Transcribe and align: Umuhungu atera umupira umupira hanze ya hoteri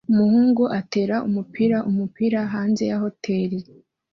Umuhungu 0.11 0.63
atera 0.79 1.15
umupira 1.27 1.77
umupira 1.89 2.39
hanze 2.53 2.83
ya 2.89 2.97
hoteri 3.03 3.57